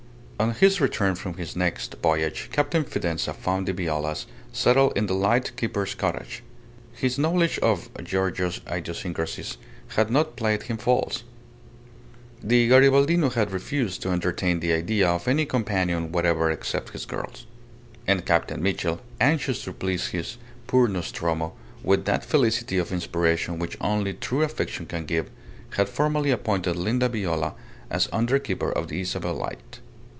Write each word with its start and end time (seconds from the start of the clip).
On 0.41 0.55
his 0.55 0.81
return 0.81 1.13
from 1.13 1.35
his 1.35 1.55
next 1.55 1.93
voyage, 2.01 2.49
Captain 2.51 2.83
Fidanza 2.83 3.31
found 3.31 3.67
the 3.67 3.73
Violas 3.73 4.25
settled 4.51 4.97
in 4.97 5.05
the 5.05 5.13
light 5.13 5.55
keeper's 5.55 5.93
cottage. 5.93 6.41
His 6.93 7.19
knowledge 7.19 7.59
of 7.59 7.91
Giorgio's 8.03 8.59
idiosyncrasies 8.67 9.57
had 9.89 10.09
not 10.09 10.35
played 10.35 10.63
him 10.63 10.77
false. 10.77 11.21
The 12.41 12.67
Garibaldino 12.67 13.29
had 13.31 13.51
refused 13.51 14.01
to 14.01 14.09
entertain 14.09 14.61
the 14.61 14.73
idea 14.73 15.07
of 15.09 15.27
any 15.27 15.45
companion 15.45 16.11
whatever, 16.11 16.49
except 16.49 16.89
his 16.89 17.05
girls. 17.05 17.45
And 18.07 18.25
Captain 18.25 18.63
Mitchell, 18.63 18.99
anxious 19.19 19.63
to 19.65 19.71
please 19.73 20.07
his 20.07 20.37
poor 20.65 20.87
Nostromo, 20.87 21.53
with 21.83 22.05
that 22.05 22.25
felicity 22.25 22.79
of 22.79 22.91
inspiration 22.91 23.59
which 23.59 23.77
only 23.79 24.15
true 24.15 24.41
affection 24.41 24.87
can 24.87 25.05
give, 25.05 25.29
had 25.77 25.87
formally 25.87 26.31
appointed 26.31 26.77
Linda 26.77 27.09
Viola 27.09 27.53
as 27.91 28.09
under 28.11 28.39
keeper 28.39 28.71
of 28.71 28.87
the 28.87 29.01
Isabel's 29.01 29.37
Light. 29.37 29.79